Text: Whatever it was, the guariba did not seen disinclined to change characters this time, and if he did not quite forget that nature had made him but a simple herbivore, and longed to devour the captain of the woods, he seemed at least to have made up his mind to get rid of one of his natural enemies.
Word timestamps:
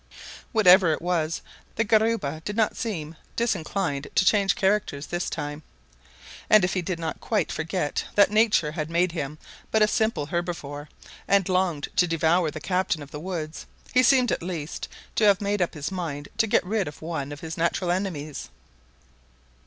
Whatever 0.51 0.91
it 0.91 0.99
was, 1.03 1.41
the 1.75 1.83
guariba 1.83 2.41
did 2.43 2.55
not 2.57 2.75
seen 2.75 3.17
disinclined 3.35 4.07
to 4.15 4.25
change 4.25 4.55
characters 4.55 5.05
this 5.05 5.29
time, 5.29 5.61
and 6.49 6.65
if 6.65 6.73
he 6.73 6.81
did 6.81 6.97
not 6.97 7.21
quite 7.21 7.51
forget 7.51 8.03
that 8.15 8.31
nature 8.31 8.71
had 8.71 8.89
made 8.89 9.11
him 9.11 9.37
but 9.69 9.83
a 9.83 9.87
simple 9.87 10.25
herbivore, 10.31 10.89
and 11.27 11.47
longed 11.47 11.89
to 11.97 12.07
devour 12.07 12.49
the 12.49 12.59
captain 12.59 13.03
of 13.03 13.11
the 13.11 13.19
woods, 13.19 13.67
he 13.93 14.01
seemed 14.01 14.31
at 14.31 14.41
least 14.41 14.87
to 15.17 15.23
have 15.25 15.39
made 15.39 15.61
up 15.61 15.75
his 15.75 15.91
mind 15.91 16.29
to 16.39 16.47
get 16.47 16.65
rid 16.65 16.87
of 16.87 17.03
one 17.03 17.31
of 17.31 17.41
his 17.41 17.55
natural 17.55 17.91
enemies. 17.91 18.49